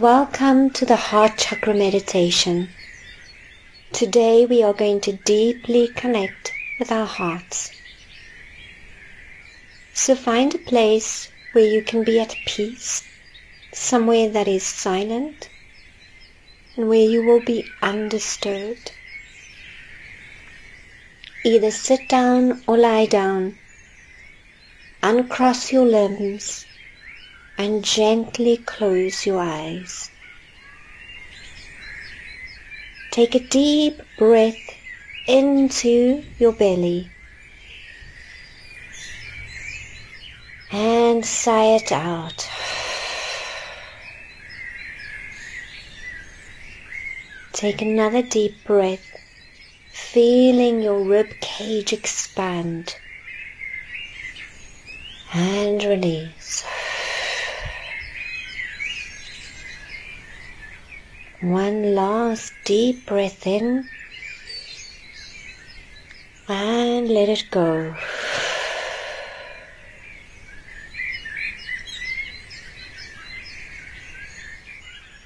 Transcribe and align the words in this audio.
Welcome 0.00 0.70
to 0.70 0.86
the 0.86 0.96
Heart 0.96 1.36
Chakra 1.36 1.74
Meditation. 1.74 2.70
Today 3.92 4.46
we 4.46 4.62
are 4.62 4.72
going 4.72 5.02
to 5.02 5.12
deeply 5.12 5.88
connect 5.88 6.54
with 6.78 6.90
our 6.90 7.04
hearts. 7.04 7.70
So 9.92 10.14
find 10.14 10.54
a 10.54 10.58
place 10.58 11.28
where 11.52 11.66
you 11.66 11.82
can 11.82 12.02
be 12.02 12.18
at 12.18 12.34
peace, 12.46 13.06
somewhere 13.74 14.30
that 14.30 14.48
is 14.48 14.62
silent, 14.62 15.50
and 16.76 16.88
where 16.88 17.06
you 17.06 17.22
will 17.22 17.44
be 17.44 17.66
undisturbed. 17.82 18.92
Either 21.44 21.70
sit 21.70 22.08
down 22.08 22.62
or 22.66 22.78
lie 22.78 23.04
down. 23.04 23.58
Uncross 25.02 25.70
your 25.70 25.84
limbs 25.84 26.64
and 27.60 27.84
gently 27.84 28.56
close 28.56 29.26
your 29.26 29.38
eyes. 29.38 30.10
Take 33.10 33.34
a 33.34 33.38
deep 33.38 34.00
breath 34.16 34.78
into 35.26 36.24
your 36.38 36.52
belly 36.52 37.10
and 40.72 41.22
sigh 41.26 41.76
it 41.76 41.92
out. 41.92 42.48
Take 47.52 47.82
another 47.82 48.22
deep 48.22 48.64
breath, 48.64 49.04
feeling 49.92 50.80
your 50.80 51.00
rib 51.00 51.28
cage 51.42 51.92
expand 51.92 52.96
and 55.34 55.84
release. 55.84 56.64
One 61.40 61.94
last 61.94 62.52
deep 62.64 63.06
breath 63.06 63.46
in 63.46 63.88
and 66.46 67.08
let 67.08 67.30
it 67.30 67.44
go. 67.50 67.94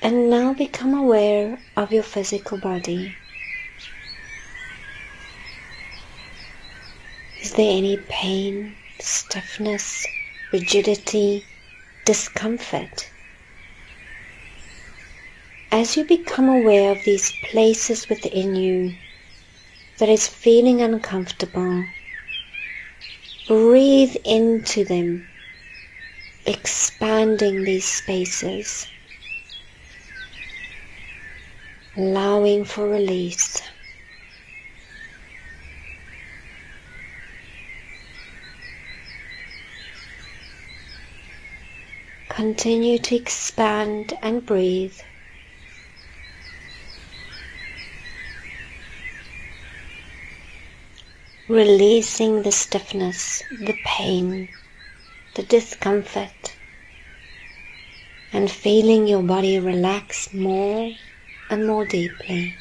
And 0.02 0.30
now 0.30 0.54
become 0.54 0.94
aware 0.94 1.58
of 1.76 1.90
your 1.90 2.04
physical 2.04 2.58
body. 2.58 3.16
Is 7.42 7.54
there 7.54 7.76
any 7.76 7.96
pain, 8.08 8.76
stiffness, 9.00 10.06
rigidity, 10.52 11.44
discomfort? 12.04 13.10
As 15.76 15.96
you 15.96 16.04
become 16.04 16.48
aware 16.48 16.92
of 16.92 17.02
these 17.02 17.32
places 17.32 18.08
within 18.08 18.54
you 18.54 18.94
that 19.98 20.08
is 20.08 20.28
feeling 20.28 20.80
uncomfortable, 20.80 21.84
breathe 23.48 24.14
into 24.24 24.84
them, 24.84 25.26
expanding 26.46 27.64
these 27.64 27.84
spaces, 27.84 28.86
allowing 31.96 32.64
for 32.64 32.88
release. 32.88 33.60
Continue 42.28 42.98
to 42.98 43.16
expand 43.16 44.16
and 44.22 44.46
breathe. 44.46 44.96
Releasing 51.48 52.42
the 52.42 52.52
stiffness, 52.52 53.42
the 53.50 53.78
pain, 53.84 54.48
the 55.34 55.42
discomfort, 55.42 56.56
and 58.32 58.50
feeling 58.50 59.06
your 59.06 59.22
body 59.22 59.58
relax 59.58 60.32
more 60.32 60.96
and 61.50 61.66
more 61.66 61.84
deeply. 61.84 62.58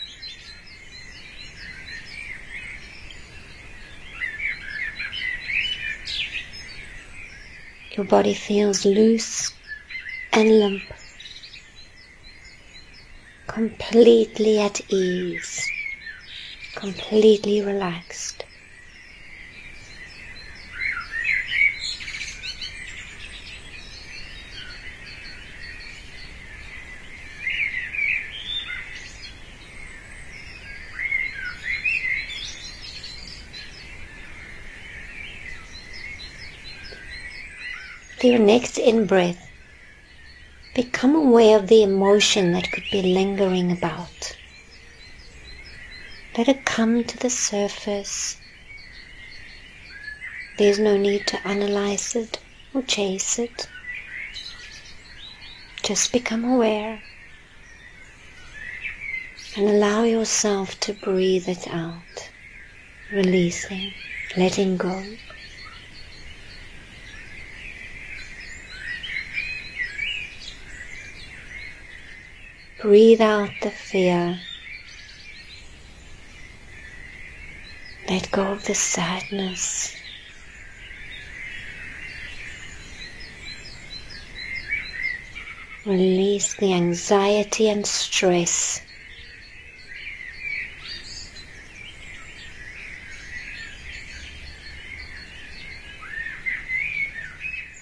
Your 7.96 8.06
body 8.06 8.34
feels 8.34 8.86
loose 8.86 9.52
and 10.34 10.60
limp, 10.60 10.94
completely 13.48 14.60
at 14.60 14.82
ease, 14.90 15.74
completely 16.76 17.62
relaxed. 17.62 18.43
Your 38.24 38.40
next 38.40 38.78
in 38.78 39.06
breath, 39.06 39.50
become 40.74 41.14
aware 41.14 41.58
of 41.58 41.68
the 41.68 41.84
emotion 41.84 42.54
that 42.54 42.72
could 42.72 42.86
be 42.90 43.02
lingering 43.02 43.70
about. 43.70 44.38
Let 46.38 46.48
it 46.48 46.64
come 46.64 47.04
to 47.04 47.18
the 47.18 47.30
surface. 47.30 48.38
There's 50.58 50.80
no 50.80 50.96
need 50.96 51.28
to 51.28 51.46
analyze 51.46 52.16
it 52.16 52.40
or 52.74 52.82
chase 52.84 53.40
it. 53.40 53.68
Just 55.84 56.14
become 56.14 56.46
aware 56.46 57.04
and 59.58 59.68
allow 59.68 60.04
yourself 60.04 60.80
to 60.80 60.94
breathe 60.94 61.50
it 61.50 61.68
out, 61.68 62.30
releasing, 63.12 63.92
letting 64.38 64.78
go. 64.78 65.04
Breathe 72.84 73.22
out 73.22 73.62
the 73.62 73.72
fear. 73.72 74.42
Let 78.10 78.30
go 78.30 78.42
of 78.52 78.66
the 78.66 78.76
sadness. 78.76 79.96
Release 85.86 86.56
the 86.56 86.74
anxiety 86.74 87.70
and 87.70 87.88
stress. 87.88 88.82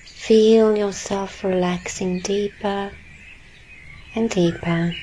Feel 0.06 0.78
yourself 0.78 1.44
relaxing 1.44 2.20
deeper 2.20 2.92
and 4.16 4.30
deeper. 4.30 4.94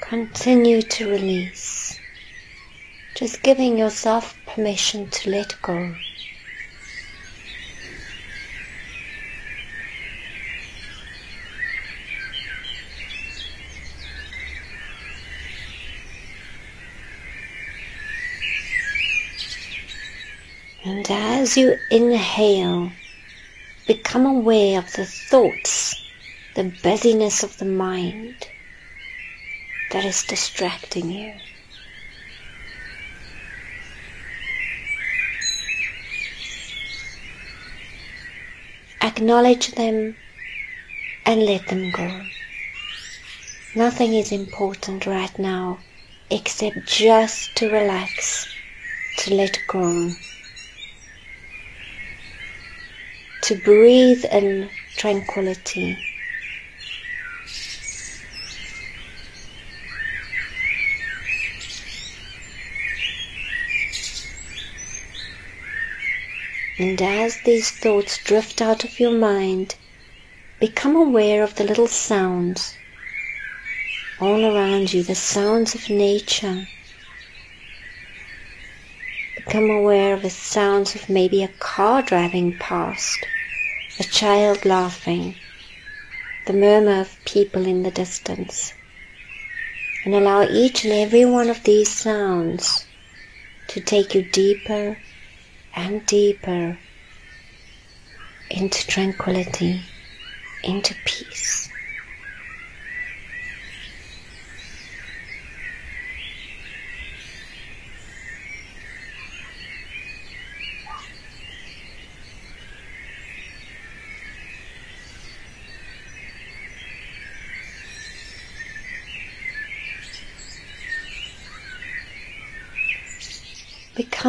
Continue 0.00 0.82
to 0.82 1.10
release, 1.10 1.98
just 3.14 3.42
giving 3.42 3.78
yourself 3.78 4.38
permission 4.44 5.08
to 5.08 5.30
let 5.30 5.54
go. 5.62 5.94
And 20.84 21.08
as 21.52 21.58
you 21.58 21.78
inhale, 21.90 22.90
become 23.86 24.24
aware 24.24 24.78
of 24.78 24.90
the 24.94 25.04
thoughts, 25.04 25.94
the 26.54 26.64
busyness 26.82 27.42
of 27.42 27.58
the 27.58 27.66
mind 27.66 28.48
that 29.90 30.02
is 30.02 30.24
distracting 30.24 31.10
you. 31.10 31.34
Acknowledge 39.02 39.72
them 39.72 40.16
and 41.26 41.44
let 41.44 41.66
them 41.66 41.90
go. 41.90 42.22
Nothing 43.74 44.14
is 44.14 44.32
important 44.32 45.04
right 45.04 45.38
now 45.38 45.80
except 46.30 46.86
just 46.86 47.54
to 47.56 47.70
relax 47.70 48.48
to 49.18 49.34
let 49.34 49.58
go, 49.68 50.12
to 53.42 53.56
breathe 53.56 54.24
in 54.26 54.70
tranquility. 54.96 55.98
And 66.78 67.00
as 67.02 67.36
these 67.44 67.70
thoughts 67.70 68.18
drift 68.24 68.60
out 68.60 68.82
of 68.82 68.98
your 68.98 69.12
mind, 69.12 69.76
become 70.58 70.96
aware 70.96 71.42
of 71.42 71.54
the 71.56 71.64
little 71.64 71.86
sounds 71.86 72.76
all 74.20 74.44
around 74.44 74.92
you, 74.92 75.02
the 75.02 75.14
sounds 75.14 75.74
of 75.74 75.90
nature. 75.90 76.66
Become 79.44 79.70
aware 79.70 80.14
of 80.14 80.22
the 80.22 80.30
sounds 80.30 80.94
of 80.94 81.08
maybe 81.08 81.42
a 81.42 81.48
car 81.48 82.00
driving 82.00 82.56
past, 82.58 83.26
a 83.98 84.04
child 84.04 84.64
laughing, 84.64 85.34
the 86.46 86.52
murmur 86.52 87.00
of 87.00 87.24
people 87.24 87.66
in 87.66 87.82
the 87.82 87.90
distance. 87.90 88.72
And 90.04 90.14
allow 90.14 90.42
each 90.48 90.84
and 90.84 90.92
every 90.92 91.24
one 91.24 91.50
of 91.50 91.64
these 91.64 91.90
sounds 91.90 92.86
to 93.68 93.80
take 93.80 94.14
you 94.14 94.22
deeper 94.22 94.96
and 95.74 96.06
deeper 96.06 96.78
into 98.48 98.86
tranquility, 98.86 99.82
into 100.62 100.94
peace. 101.04 101.68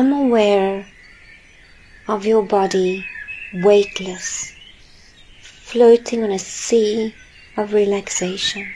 Become 0.04 0.22
aware 0.26 0.86
of 2.10 2.26
your 2.26 2.44
body 2.44 3.06
weightless, 3.54 4.52
floating 5.40 6.26
on 6.26 6.32
a 6.32 6.40
sea 6.40 7.16
of 7.56 7.72
relaxation. 7.72 8.68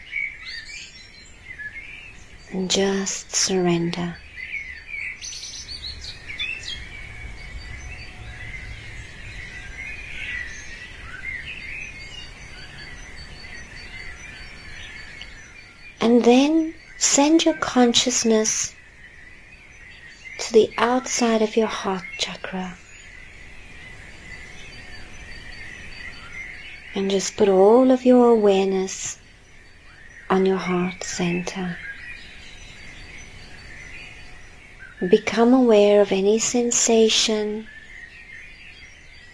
And 2.53 2.71
just 2.71 3.35
surrender. 3.35 4.15
And 15.99 16.23
then 16.23 16.73
send 16.95 17.43
your 17.43 17.55
consciousness 17.55 18.76
to 20.37 20.53
the 20.53 20.71
outside 20.77 21.41
of 21.41 21.55
your 21.55 21.67
heart 21.67 22.03
chakra. 22.17 22.77
And 26.95 27.11
just 27.11 27.37
put 27.37 27.49
all 27.49 27.91
of 27.91 28.05
your 28.05 28.31
awareness 28.31 29.19
on 30.29 30.45
your 30.45 30.57
heart 30.57 31.03
center. 31.03 31.77
Become 34.99 35.53
aware 35.53 36.01
of 36.01 36.11
any 36.11 36.39
sensation 36.39 37.67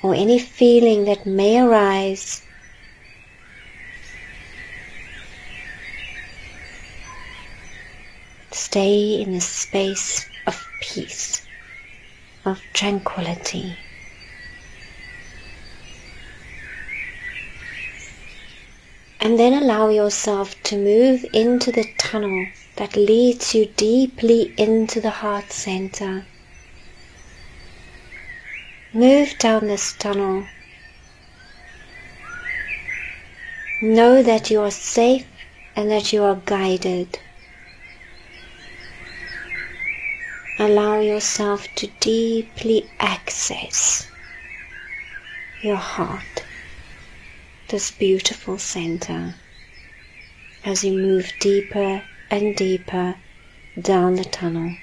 or 0.02 0.14
any 0.14 0.40
feeling 0.40 1.06
that 1.06 1.26
may 1.26 1.60
arise 1.60 2.44
Stay 8.74 9.22
in 9.22 9.36
a 9.36 9.42
space 9.42 10.28
of 10.46 10.68
peace, 10.80 11.48
of 12.46 12.62
tranquility. 12.74 13.78
And 19.20 19.40
then 19.40 19.54
allow 19.54 19.90
yourself 19.90 20.62
to 20.64 20.76
move 20.76 21.26
into 21.34 21.72
the 21.72 21.86
tunnel 21.98 22.48
that 22.76 22.96
leads 22.98 23.56
you 23.56 23.68
deeply 23.68 24.54
into 24.58 25.00
the 25.00 25.10
heart 25.10 25.52
center. 25.52 26.26
Move 28.92 29.38
down 29.40 29.68
this 29.68 29.94
tunnel. 29.94 30.46
Know 33.82 34.22
that 34.22 34.52
you 34.52 34.62
are 34.62 34.72
safe 34.72 35.26
and 35.76 35.90
that 35.90 36.14
you 36.14 36.24
are 36.24 36.40
guided. 36.46 37.18
Allow 40.60 41.00
yourself 41.00 41.74
to 41.76 41.88
deeply 42.00 42.88
access 43.00 44.08
your 45.62 45.78
heart 45.78 46.44
this 47.70 47.90
beautiful 47.90 48.60
center 48.60 49.34
as 50.64 50.84
you 50.84 50.94
move 50.94 51.34
deeper 51.40 52.04
and 52.30 52.56
deeper 52.56 53.16
down 53.82 54.16
the 54.16 54.26
tunnel. 54.26 54.76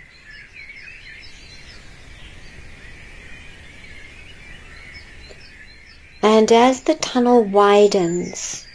And 6.21 6.51
as 6.51 6.81
the 6.83 6.95
tunnel 6.95 7.45
widens, 7.45 8.67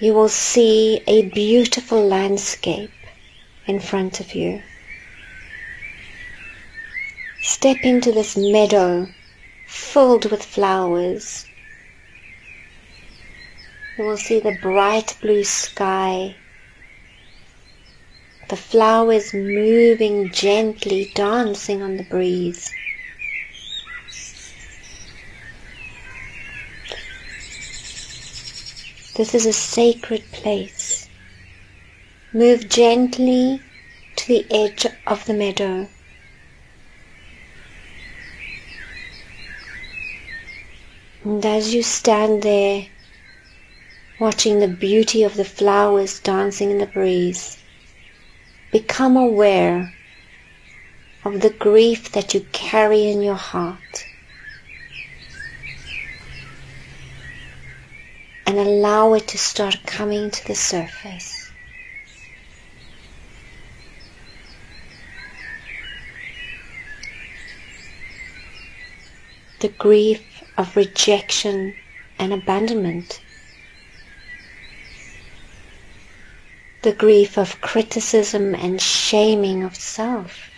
you 0.00 0.14
will 0.14 0.28
see 0.28 1.00
a 1.06 1.22
beautiful 1.30 2.04
landscape 2.04 2.90
in 3.68 3.78
front 3.78 4.18
of 4.18 4.34
you. 4.34 4.62
Step 7.42 7.78
into 7.82 8.12
this 8.12 8.36
meadow 8.36 9.08
filled 9.66 10.30
with 10.30 10.44
flowers 10.44 11.46
you 13.98 14.04
will 14.04 14.16
see 14.16 14.38
the 14.38 14.56
bright 14.62 15.16
blue 15.20 15.42
sky, 15.42 16.36
the 18.48 18.56
flowers 18.56 19.34
moving 19.34 20.30
gently, 20.30 21.10
dancing 21.16 21.82
on 21.82 21.96
the 21.96 22.04
breeze. 22.04 22.72
This 29.16 29.34
is 29.34 29.46
a 29.46 29.52
sacred 29.52 30.22
place. 30.30 31.08
Move 32.32 32.68
gently 32.68 33.60
to 34.14 34.28
the 34.28 34.46
edge 34.52 34.86
of 35.08 35.24
the 35.26 35.34
meadow. 35.34 35.88
And 41.28 41.44
as 41.44 41.74
you 41.74 41.82
stand 41.82 42.40
there, 42.40 42.86
watching 44.18 44.60
the 44.60 44.66
beauty 44.66 45.24
of 45.24 45.34
the 45.34 45.44
flowers 45.44 46.20
dancing 46.20 46.70
in 46.70 46.78
the 46.78 46.86
breeze. 46.86 47.62
Become 48.72 49.18
aware 49.18 49.92
of 51.26 51.42
the 51.42 51.50
grief 51.50 52.12
that 52.12 52.32
you 52.32 52.40
carry 52.52 53.10
in 53.10 53.20
your 53.20 53.34
heart. 53.34 54.06
And 58.46 58.56
allow 58.56 59.12
it 59.12 59.28
to 59.28 59.36
start 59.36 59.80
coming 59.84 60.30
to 60.30 60.46
the 60.46 60.54
surface. 60.54 61.50
The 69.60 69.68
grief 69.68 70.27
of 70.58 70.76
rejection 70.76 71.72
and 72.18 72.32
abandonment. 72.32 73.20
The 76.82 76.92
grief 76.92 77.38
of 77.38 77.60
criticism 77.60 78.56
and 78.56 78.80
shaming 78.80 79.62
of 79.62 79.76
self, 79.76 80.50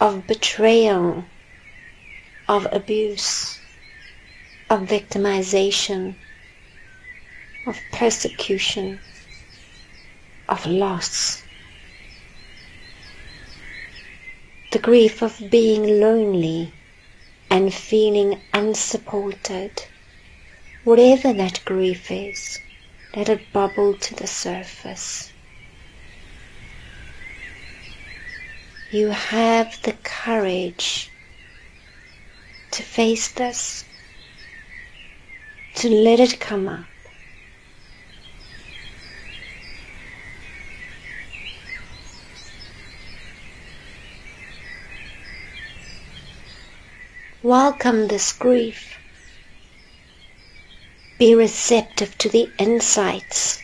of 0.00 0.26
betrayal, 0.26 1.24
of 2.48 2.66
abuse, 2.72 3.60
of 4.68 4.80
victimization, 4.80 6.16
of 7.66 7.78
persecution, 7.92 8.98
of 10.48 10.66
loss. 10.66 11.44
The 14.72 14.78
grief 14.80 15.22
of 15.22 15.40
being 15.50 16.00
lonely 16.00 16.72
and 17.50 17.72
feeling 17.72 18.40
unsupported, 18.52 19.82
whatever 20.84 21.32
that 21.32 21.64
grief 21.64 22.10
is. 22.10 22.60
Let 23.16 23.28
it 23.28 23.52
bubble 23.52 23.94
to 23.98 24.14
the 24.14 24.26
surface. 24.26 25.32
you 28.90 29.08
have 29.08 29.82
the 29.82 29.92
courage 30.02 31.10
to 32.70 32.82
face 32.82 33.32
this, 33.32 33.84
to 35.74 35.88
let 35.90 36.20
it 36.20 36.40
come 36.40 36.68
up. 36.68 36.97
Welcome 47.44 48.08
this 48.08 48.32
grief. 48.32 48.98
Be 51.20 51.36
receptive 51.36 52.18
to 52.18 52.28
the 52.28 52.50
insights 52.58 53.62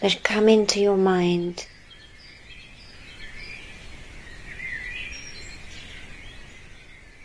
that 0.00 0.24
come 0.24 0.48
into 0.48 0.80
your 0.80 0.96
mind. 0.96 1.66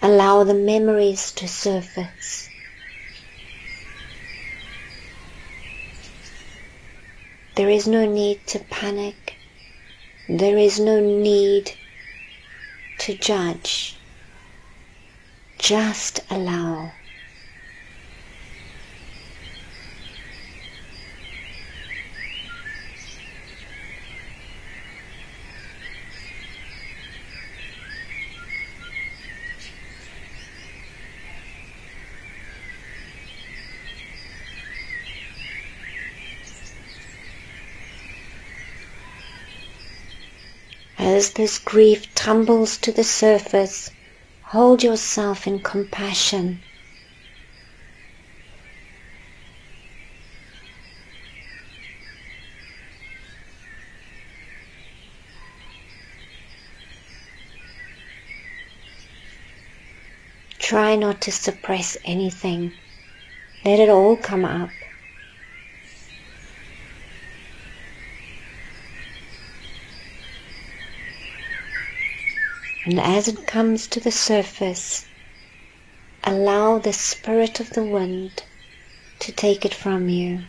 Allow 0.02 0.44
the 0.44 0.54
memories 0.54 1.32
to 1.32 1.48
surface. 1.48 2.50
There 7.56 7.70
is 7.70 7.88
no 7.88 8.06
need 8.06 8.46
to 8.48 8.60
panic. 8.60 9.38
There 10.28 10.58
is 10.58 10.82
no 10.82 11.00
need 11.00 11.72
to 13.00 13.16
judge. 13.16 14.01
Just 15.62 16.22
allow. 16.32 16.92
As 40.98 41.34
this 41.34 41.60
grief 41.60 42.14
tumbles 42.16 42.78
to 42.80 42.92
the 42.92 43.04
surface, 43.04 43.92
hold 44.52 44.84
yourself 44.84 45.48
in 45.48 45.58
compassion. 45.62 46.62
Try 60.60 60.98
not 60.98 61.22
to 61.22 61.32
suppress 61.32 61.96
anything. 62.04 62.74
Let 63.64 63.80
it 63.80 63.88
all 63.90 64.18
come 64.18 64.44
up. 64.44 64.91
And 72.84 73.00
as 73.00 73.28
it 73.28 73.46
comes 73.46 73.86
to 73.88 74.00
the 74.00 74.12
surface, 74.12 75.06
allow 76.24 76.80
the 76.80 76.94
spirit 76.94 77.60
of 77.60 77.72
the 77.72 77.84
wind 77.84 78.44
to 79.20 79.32
take 79.32 79.66
it 79.66 79.74
from 79.74 80.10
you. 80.10 80.40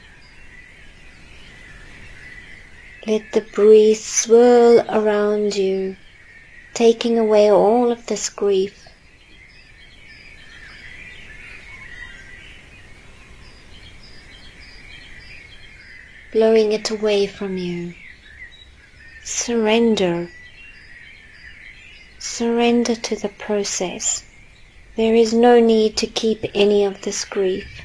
Let 3.07 3.33
the 3.33 3.43
breeze 3.43 4.03
swirl 4.03 4.81
around 4.89 5.57
you, 5.57 5.97
taking 6.73 7.19
away 7.19 7.51
all 7.51 7.93
of 7.93 8.07
this 8.07 8.31
grief. 8.31 8.89
Blowing 16.33 16.73
it 16.73 16.89
away 16.91 17.27
from 17.27 17.59
you. 17.59 17.93
Surrender 19.23 20.31
Surrender 22.25 22.95
to 22.95 23.17
the 23.17 23.29
process. 23.29 24.23
There 24.97 25.13
is 25.13 25.35
no 25.35 25.59
need 25.59 25.97
to 25.97 26.07
keep 26.07 26.45
any 26.55 26.85
of 26.85 27.03
this 27.03 27.25
grief. 27.25 27.83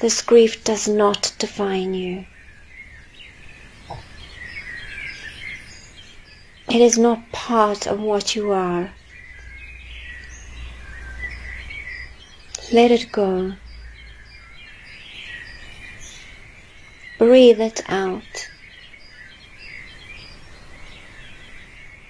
This 0.00 0.20
grief 0.20 0.62
does 0.62 0.86
not 0.86 1.32
define 1.38 1.94
you. 1.94 2.26
It 6.68 6.82
is 6.82 6.98
not 6.98 7.32
part 7.32 7.86
of 7.86 8.00
what 8.00 8.36
you 8.36 8.52
are. 8.52 8.92
Let 12.70 12.90
it 12.90 13.10
go. 13.10 13.54
Breathe 17.18 17.62
it 17.62 17.80
out. 17.88 18.51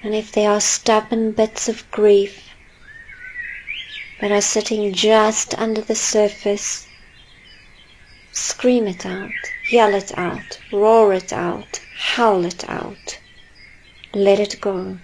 And 0.04 0.16
if 0.16 0.32
they 0.32 0.47
are 0.47 0.61
stubborn 0.61 1.30
bits 1.30 1.68
of 1.68 1.88
grief 1.92 2.50
that 4.21 4.32
are 4.32 4.40
sitting 4.40 4.92
just 4.92 5.54
under 5.54 5.80
the 5.80 5.94
surface, 5.94 6.88
scream 8.32 8.88
it 8.88 9.06
out, 9.06 9.30
yell 9.71 9.94
it 9.94 10.16
out, 10.18 10.59
roar 10.73 11.12
it 11.12 11.32
out, 11.32 11.80
howl 11.97 12.44
it 12.44 12.68
out. 12.68 13.21
Let 14.12 14.40
it 14.40 14.61
go. 14.61 14.99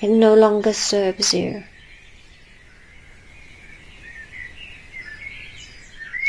It 0.00 0.08
no 0.08 0.34
longer 0.34 0.72
serves 0.72 1.34
you. 1.34 1.62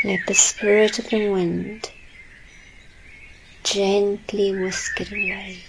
Let 0.04 0.26
the 0.26 0.34
spirit 0.34 0.98
of 0.98 1.08
the 1.08 1.30
wind 1.30 1.90
gently 3.64 4.52
whisk 4.52 5.00
it 5.00 5.12
away. 5.12 5.62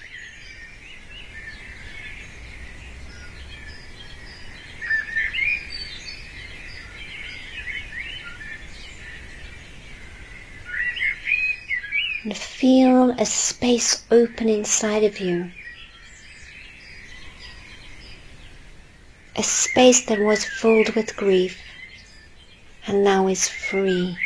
And 12.24 12.38
feel 12.38 13.12
a 13.12 13.26
space 13.26 14.04
open 14.12 14.48
inside 14.48 15.04
of 15.04 15.20
you. 15.20 15.52
A 19.36 19.44
space 19.44 20.06
that 20.06 20.20
was 20.20 20.46
filled 20.46 20.90
with 20.96 21.16
grief 21.16 21.60
and 22.86 23.04
now 23.04 23.28
is 23.28 23.48
free. 23.48 24.18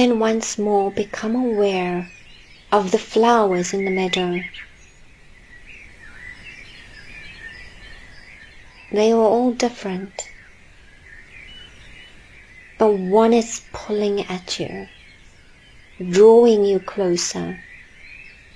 Then 0.00 0.18
once 0.18 0.56
more 0.56 0.90
become 0.90 1.36
aware 1.36 2.10
of 2.72 2.90
the 2.90 2.98
flowers 2.98 3.74
in 3.74 3.84
the 3.84 3.90
meadow. 3.90 4.40
They 8.90 9.12
are 9.12 9.16
all 9.34 9.52
different, 9.52 10.26
but 12.78 12.94
one 12.94 13.34
is 13.34 13.60
pulling 13.74 14.22
at 14.22 14.58
you, 14.58 14.88
drawing 16.10 16.64
you 16.64 16.80
closer, 16.80 17.62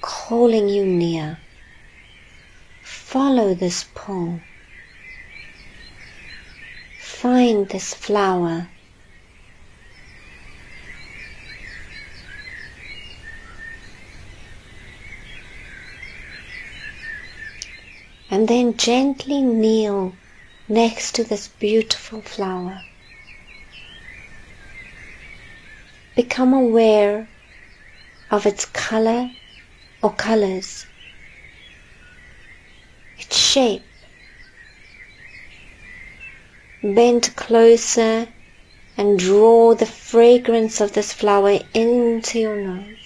calling 0.00 0.70
you 0.70 0.86
near. 0.86 1.38
Follow 2.82 3.52
this 3.52 3.84
pull. 3.94 4.40
Find 7.00 7.68
this 7.68 7.92
flower 7.92 8.70
and 18.34 18.48
then 18.48 18.76
gently 18.76 19.40
kneel 19.40 20.12
next 20.68 21.14
to 21.14 21.22
this 21.22 21.46
beautiful 21.46 22.20
flower. 22.20 22.82
Become 26.16 26.52
aware 26.52 27.28
of 28.32 28.44
its 28.44 28.64
color 28.64 29.30
or 30.02 30.10
colors, 30.14 30.84
its 33.20 33.38
shape. 33.38 33.84
Bend 36.82 37.36
closer 37.36 38.26
and 38.96 39.16
draw 39.16 39.76
the 39.76 39.86
fragrance 39.86 40.80
of 40.80 40.92
this 40.92 41.12
flower 41.12 41.60
into 41.72 42.40
your 42.40 42.56
nose. 42.56 43.03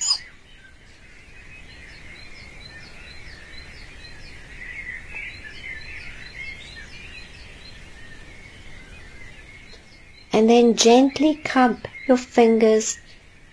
And 10.38 10.48
then 10.48 10.76
gently 10.76 11.34
cup 11.34 11.88
your 12.06 12.16
fingers 12.16 13.00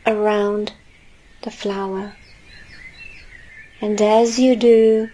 around 0.06 0.72
the 1.42 1.50
flower. 1.50 2.16
And 3.82 4.00
as 4.00 4.38
you 4.38 4.56
do, 4.56 5.10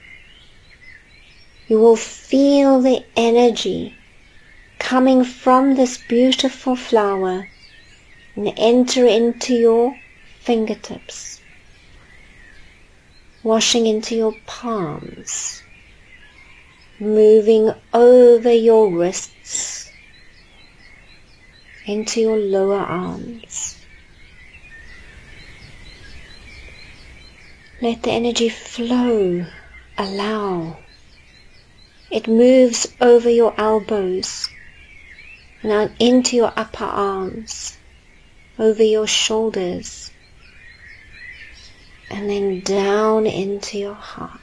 you 1.70 1.80
will 1.80 1.96
feel 1.96 2.82
the 2.82 3.06
energy 3.16 3.96
coming 4.80 5.24
from 5.24 5.76
this 5.76 5.98
beautiful 5.98 6.76
flower 6.76 7.48
and 8.36 8.54
enter 8.58 9.06
into 9.06 9.54
your 9.54 9.98
fingertips, 10.42 11.40
washing 13.44 13.88
into 13.88 14.14
your 14.14 14.36
palms, 14.46 15.64
moving 17.00 17.72
over 17.94 18.52
your 18.52 18.94
wrists, 18.94 19.81
into 21.92 22.22
your 22.22 22.38
lower 22.38 22.80
arms. 22.80 23.78
Let 27.82 28.04
the 28.04 28.12
energy 28.12 28.50
flow, 28.50 29.46
allow. 29.98 30.78
It 32.12 32.28
moves 32.28 32.88
over 33.00 33.30
your 33.30 33.54
elbows 33.58 34.50
and 35.64 35.92
into 36.00 36.36
your 36.36 36.54
upper 36.56 36.86
arms, 36.86 37.78
over 38.60 38.84
your 38.84 39.08
shoulders, 39.08 40.12
and 42.10 42.30
then 42.30 42.60
down 42.62 43.26
into 43.26 43.78
your 43.78 43.94
heart. 43.96 44.41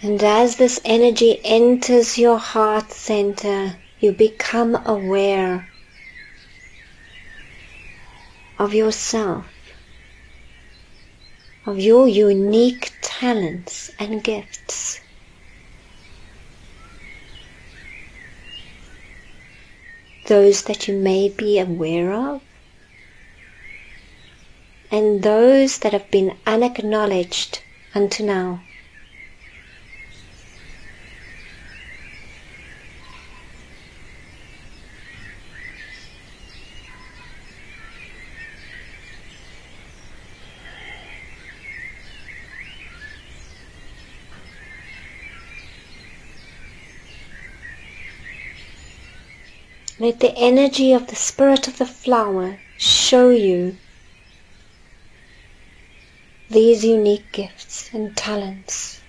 And 0.00 0.22
as 0.22 0.56
this 0.56 0.80
energy 0.84 1.40
enters 1.42 2.18
your 2.18 2.38
heart 2.38 2.92
center, 2.92 3.74
you 3.98 4.12
become 4.12 4.76
aware 4.86 5.68
of 8.60 8.74
yourself, 8.74 9.46
of 11.66 11.80
your 11.80 12.06
unique 12.06 12.92
talents 13.00 13.90
and 13.98 14.22
gifts. 14.22 15.00
Those 20.26 20.62
that 20.62 20.86
you 20.86 20.94
may 20.94 21.28
be 21.28 21.58
aware 21.58 22.12
of, 22.12 22.40
and 24.92 25.24
those 25.24 25.78
that 25.78 25.92
have 25.92 26.08
been 26.12 26.36
unacknowledged 26.46 27.62
unto 27.96 28.24
now. 28.24 28.60
Let 50.00 50.20
the 50.20 50.32
energy 50.36 50.92
of 50.92 51.08
the 51.08 51.16
spirit 51.16 51.66
of 51.66 51.78
the 51.78 51.86
flower 51.86 52.60
show 52.76 53.30
you 53.30 53.76
these 56.48 56.84
unique 56.84 57.32
gifts 57.32 57.90
and 57.92 58.16
talents. 58.16 59.00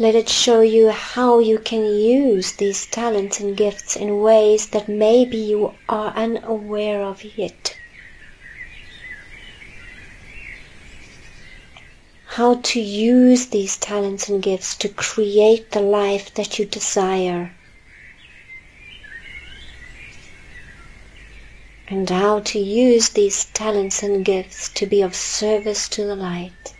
Let 0.00 0.16
it 0.16 0.28
show 0.28 0.62
you 0.62 0.90
how 0.90 1.38
you 1.38 1.60
can 1.60 1.86
use 1.86 2.52
these 2.52 2.86
talents 2.86 3.38
and 3.38 3.56
gifts 3.56 3.94
in 3.94 4.20
ways 4.20 4.66
that 4.70 4.88
maybe 4.88 5.36
you 5.36 5.74
are 5.88 6.12
unaware 6.16 7.02
of 7.02 7.22
yet. 7.22 7.75
How 12.36 12.56
to 12.56 12.78
use 12.78 13.46
these 13.46 13.78
talents 13.78 14.28
and 14.28 14.42
gifts 14.42 14.76
to 14.76 14.90
create 14.90 15.70
the 15.70 15.80
life 15.80 16.34
that 16.34 16.58
you 16.58 16.66
desire. 16.66 17.50
And 21.88 22.10
how 22.10 22.40
to 22.40 22.58
use 22.58 23.08
these 23.08 23.46
talents 23.46 24.02
and 24.02 24.22
gifts 24.22 24.68
to 24.74 24.84
be 24.84 25.00
of 25.00 25.16
service 25.16 25.88
to 25.88 26.04
the 26.04 26.14
light. 26.14 26.75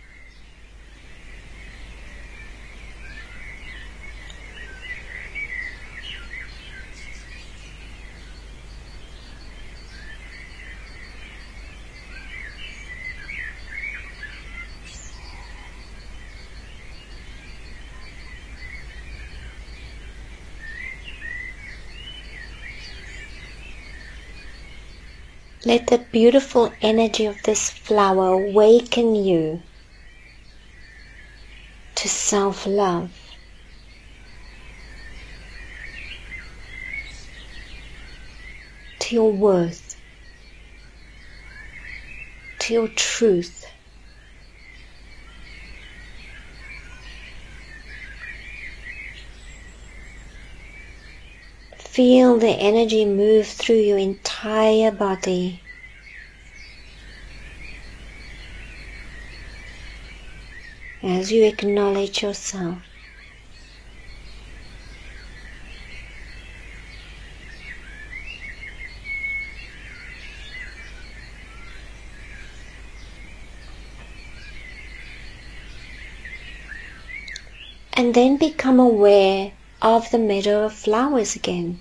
Let 25.67 25.87
the 25.87 25.97
beautiful 25.97 26.73
energy 26.81 27.25
of 27.25 27.43
this 27.43 27.69
flower 27.69 28.27
awaken 28.27 29.15
you 29.15 29.61
to 31.95 32.07
self-love. 32.07 33.11
To 38.99 39.15
your 39.15 39.33
worth, 39.33 40.01
to 42.59 42.73
your 42.73 42.87
truth, 42.87 43.65
Feel 51.97 52.37
the 52.37 52.49
energy 52.49 53.05
move 53.05 53.47
through 53.47 53.79
your 53.79 53.97
entire 53.97 54.91
body. 54.91 55.59
As 61.01 61.31
you 61.31 61.45
acknowledge 61.45 62.21
yourself. 62.21 62.77
and 77.93 78.13
then 78.13 78.37
become 78.37 78.79
aware 78.79 79.51
of 79.81 80.11
the 80.11 80.19
meadow 80.19 80.65
of 80.65 80.73
flowers 80.73 81.35
again. 81.35 81.79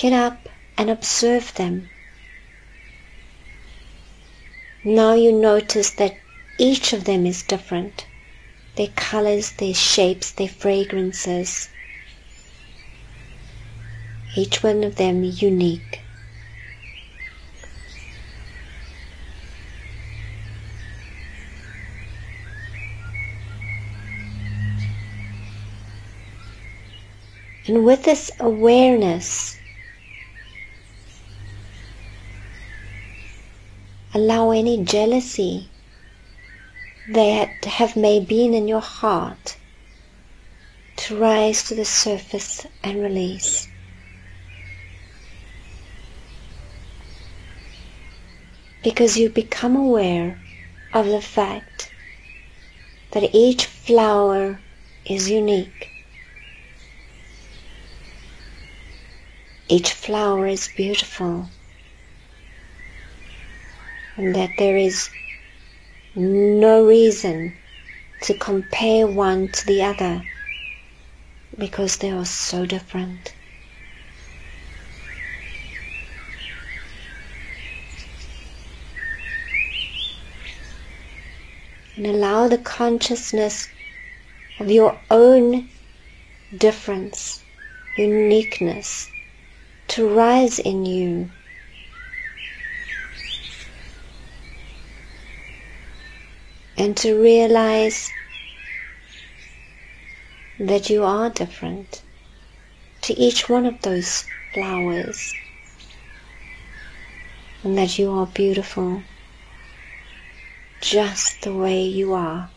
Get 0.00 0.14
up 0.14 0.48
and 0.78 0.88
observe 0.88 1.52
them. 1.56 1.90
Now 4.82 5.12
you 5.12 5.30
notice 5.30 5.90
that 5.90 6.16
each 6.56 6.94
of 6.94 7.04
them 7.04 7.26
is 7.26 7.42
different. 7.42 8.06
Their 8.76 8.86
colors, 8.96 9.50
their 9.50 9.74
shapes, 9.74 10.30
their 10.30 10.48
fragrances. 10.48 11.68
Each 14.34 14.62
one 14.62 14.84
of 14.84 14.96
them 14.96 15.22
unique. 15.22 16.00
And 27.66 27.84
with 27.84 28.04
this 28.04 28.30
awareness, 28.40 29.59
allow 34.14 34.50
any 34.50 34.82
jealousy 34.82 35.68
that 37.08 37.64
have 37.64 37.96
may 37.96 38.20
been 38.20 38.54
in 38.54 38.68
your 38.68 38.80
heart 38.80 39.56
to 40.96 41.18
rise 41.18 41.62
to 41.64 41.74
the 41.74 41.84
surface 41.84 42.66
and 42.82 43.02
release. 43.02 43.68
Because 48.82 49.16
you 49.16 49.28
become 49.28 49.76
aware 49.76 50.38
of 50.92 51.06
the 51.06 51.20
fact 51.20 51.90
that 53.12 53.34
each 53.34 53.66
flower 53.66 54.58
is 55.06 55.30
unique 55.30 55.90
each 59.70 59.92
flower 59.92 60.48
is 60.48 60.66
beautiful 60.66 61.46
and 64.16 64.34
that 64.34 64.56
there 64.58 64.76
is 64.76 65.10
no 66.14 66.84
reason 66.86 67.58
to 68.22 68.34
compare 68.34 69.06
one 69.06 69.48
to 69.48 69.66
the 69.66 69.82
other 69.82 70.26
because 71.58 71.98
they 71.98 72.10
are 72.10 72.24
so 72.26 72.66
different. 72.66 73.34
And 81.96 82.06
allow 82.06 82.48
the 82.48 82.58
consciousness 82.58 83.68
of 84.58 84.70
your 84.70 85.00
own 85.10 85.68
difference, 86.56 87.44
uniqueness 87.96 89.10
to 89.88 90.08
rise 90.08 90.58
in 90.58 90.84
you. 90.86 91.30
And 96.80 96.96
to 96.96 97.20
realize 97.20 98.08
that 100.58 100.88
you 100.88 101.04
are 101.04 101.28
different 101.28 102.00
to 103.02 103.12
each 103.20 103.50
one 103.50 103.66
of 103.66 103.82
those 103.82 104.24
flowers 104.54 105.34
and 107.62 107.76
that 107.76 107.98
you 107.98 108.10
are 108.10 108.24
beautiful 108.24 109.02
just 110.80 111.42
the 111.42 111.52
way 111.52 111.82
you 111.82 112.14
are. 112.14 112.48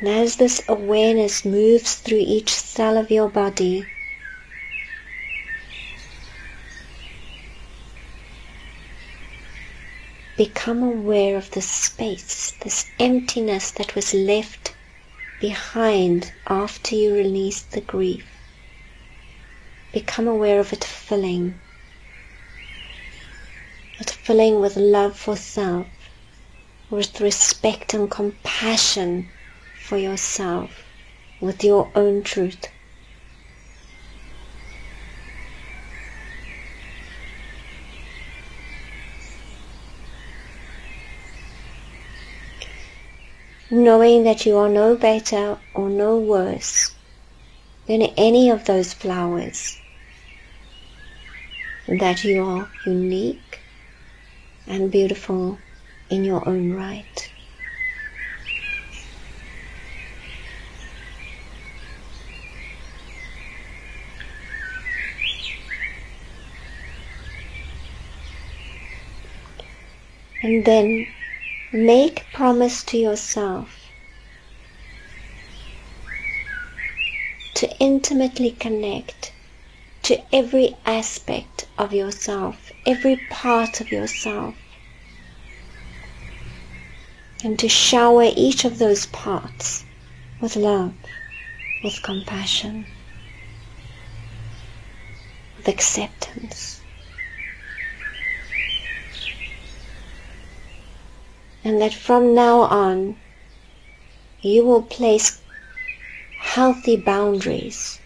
And 0.00 0.08
as 0.08 0.34
this 0.34 0.64
awareness 0.68 1.44
moves 1.44 1.94
through 1.94 2.24
each 2.26 2.50
cell 2.50 2.96
of 2.96 3.12
your 3.12 3.28
body, 3.28 3.86
become 10.38 10.84
aware 10.84 11.36
of 11.36 11.50
the 11.50 11.60
space, 11.60 12.52
this 12.62 12.92
emptiness 13.00 13.72
that 13.72 13.96
was 13.96 14.14
left 14.14 14.72
behind 15.40 16.32
after 16.46 16.94
you 16.94 17.12
released 17.12 17.72
the 17.72 17.80
grief. 17.80 18.24
Become 19.92 20.28
aware 20.28 20.60
of 20.60 20.72
it 20.72 20.84
filling. 20.84 21.54
It 23.98 24.10
filling 24.10 24.60
with 24.60 24.76
love 24.76 25.18
for 25.18 25.34
self, 25.34 25.88
with 26.88 27.20
respect 27.20 27.92
and 27.92 28.08
compassion 28.08 29.28
for 29.80 29.98
yourself, 29.98 30.70
with 31.40 31.64
your 31.64 31.90
own 31.96 32.22
truth. 32.22 32.68
Knowing 43.70 44.24
that 44.24 44.46
you 44.46 44.56
are 44.56 44.68
no 44.68 44.96
better 44.96 45.60
or 45.74 45.90
no 45.90 46.18
worse 46.18 46.96
than 47.86 48.02
any 48.02 48.50
of 48.50 48.64
those 48.66 48.94
flowers, 48.94 49.82
that 51.88 52.24
you 52.24 52.42
are 52.42 52.70
unique 52.80 53.66
and 54.66 54.92
beautiful 54.92 55.64
in 56.08 56.24
your 56.24 56.48
own 56.48 56.70
right. 56.70 57.32
And 70.42 70.64
then 70.64 71.14
Make 71.72 72.32
promise 72.32 72.82
to 72.84 72.96
yourself 72.96 73.88
to 77.54 77.68
intimately 77.78 78.52
connect 78.52 79.32
to 80.04 80.22
every 80.34 80.76
aspect 80.86 81.66
of 81.76 81.92
yourself, 81.92 82.72
every 82.86 83.16
part 83.16 83.82
of 83.82 83.92
yourself, 83.92 84.54
and 87.44 87.58
to 87.58 87.68
shower 87.68 88.30
each 88.34 88.64
of 88.64 88.78
those 88.78 89.04
parts 89.04 89.84
with 90.40 90.56
love, 90.56 90.94
with 91.82 92.00
compassion, 92.02 92.86
with 95.58 95.68
acceptance. 95.68 96.80
And 101.68 101.82
that 101.82 101.92
from 101.92 102.34
now 102.34 102.60
on 102.60 103.14
you 104.40 104.64
will 104.64 104.80
place 104.80 105.38
healthy 106.40 106.96
boundaries 106.96 108.00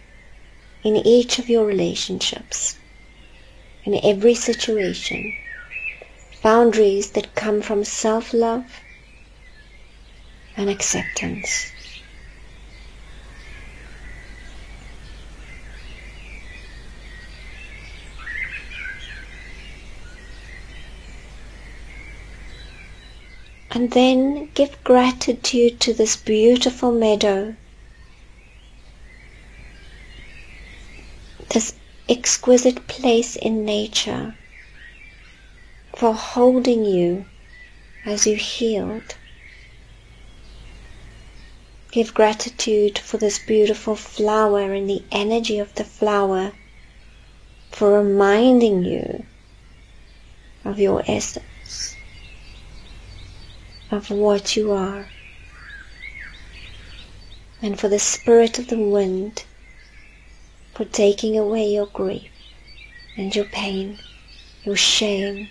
in 0.83 0.97
each 0.97 1.39
of 1.39 1.49
your 1.49 1.65
relationships, 1.65 2.77
in 3.85 3.95
every 4.03 4.35
situation, 4.35 5.33
boundaries 6.43 7.13
that 7.13 7.37
come 7.37 7.63
from 7.63 7.85
self-love 7.85 8.65
and 10.57 10.69
acceptance. 10.69 11.71
And 23.75 23.93
then 23.93 24.51
give 24.53 24.85
gratitude 24.85 25.81
to 25.81 25.95
this 25.95 26.15
beautiful 26.15 26.93
meadow, 26.93 27.57
this 31.49 31.75
exquisite 32.07 32.87
place 32.87 33.35
in 33.35 33.65
nature 33.65 34.35
for 35.97 36.13
holding 36.13 36.85
you 36.85 37.25
as 38.05 38.27
you 38.27 38.37
healed. 38.37 39.17
Give 41.93 42.13
gratitude 42.13 42.99
for 42.99 43.17
this 43.17 43.39
beautiful 43.39 43.97
flower 43.97 44.75
and 44.75 44.89
the 44.89 45.03
energy 45.11 45.59
of 45.59 45.75
the 45.77 45.85
flower 45.85 46.53
for 47.71 48.03
reminding 48.03 48.85
you 48.85 49.25
of 50.63 50.79
your 50.79 51.03
essence 51.07 51.97
of 53.93 54.11
what 54.11 54.57
you 54.57 54.73
are, 54.73 55.07
and 57.61 57.79
for 57.79 57.89
the 57.89 57.99
spirit 57.99 58.59
of 58.59 58.69
the 58.69 58.79
wind 58.79 59.45
for 60.75 60.87
taking 60.87 61.39
away 61.39 61.67
your 61.67 61.87
grief 61.87 62.31
and 63.19 63.37
your 63.37 63.45
pain, 63.45 63.99
your 64.65 64.77
shame. 64.77 65.47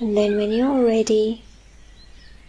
And 0.00 0.16
then 0.16 0.36
when 0.36 0.52
you're 0.52 0.82
ready, 0.82 1.44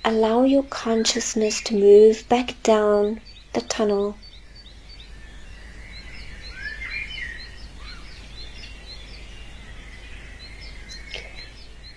allow 0.06 0.44
your 0.44 0.64
consciousness 0.64 1.60
to 1.62 1.76
move 1.76 2.24
back 2.30 2.62
down 2.64 3.20
the 3.54 3.62
tunnel 3.62 4.16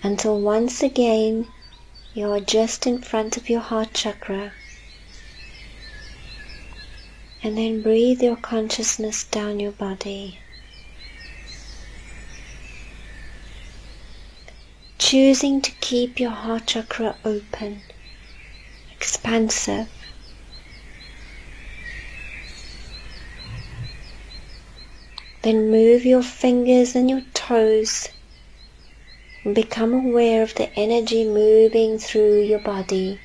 until 0.03 0.37
once 0.37 0.83
again 0.83 1.47
you 2.13 2.29
are 2.29 2.41
just 2.41 2.85
in 2.85 3.01
front 3.01 3.37
of 3.37 3.49
your 3.49 3.61
heart 3.61 3.93
chakra. 3.93 4.51
And 7.41 7.57
then 7.57 7.81
breathe 7.81 8.21
your 8.21 8.35
consciousness 8.35 9.23
down 9.23 9.59
your 9.59 9.71
body. 9.71 10.39
Choosing 14.99 15.61
to 15.61 15.71
keep 15.81 16.19
your 16.19 16.31
heart 16.31 16.67
chakra 16.67 17.15
open, 17.23 17.81
expansive. 18.95 19.89
Then 25.41 25.71
move 25.71 26.05
your 26.05 26.23
fingers 26.23 26.95
and 26.95 27.09
your 27.09 27.21
toes 27.33 28.09
Become 29.51 29.93
aware 29.93 30.41
of 30.43 30.55
the 30.55 30.71
energy 30.79 31.25
moving 31.25 31.99
through 31.99 32.43
your 32.43 32.59
body. 32.59 33.19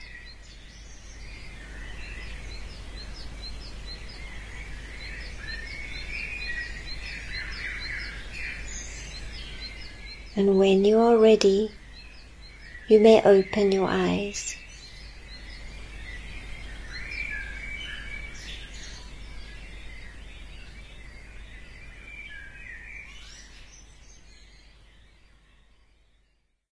And 10.36 10.58
when 10.58 10.84
you 10.84 10.98
are 10.98 11.18
ready, 11.18 11.70
you 12.88 13.00
may 13.00 13.22
open 13.22 13.72
your 13.72 13.88
eyes. 13.88 14.56